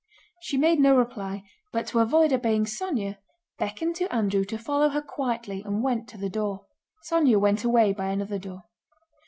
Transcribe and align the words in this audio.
She 0.41 0.57
made 0.57 0.79
no 0.79 0.95
reply, 0.97 1.43
but 1.71 1.85
to 1.89 1.99
avoid 1.99 2.33
obeying 2.33 2.65
Sónya 2.65 3.17
beckoned 3.59 3.95
to 3.97 4.11
Andrew 4.11 4.43
to 4.45 4.57
follow 4.57 4.89
her 4.89 5.01
quietly 5.03 5.61
and 5.63 5.83
went 5.83 6.07
to 6.09 6.17
the 6.17 6.27
door. 6.27 6.65
Sónya 7.07 7.39
went 7.39 7.63
away 7.63 7.93
by 7.93 8.07
another 8.07 8.39
door. 8.39 8.63